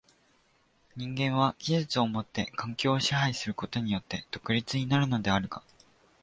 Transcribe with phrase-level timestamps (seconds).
[0.95, 5.61] 人間は技術をもって環境を支配することによって独立になるのであるが、